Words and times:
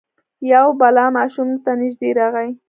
یو 0.51 0.67
بلا 0.79 1.05
ماشوم 1.15 1.49
ته 1.63 1.71
نژدې 1.81 2.09
راغی. 2.19 2.49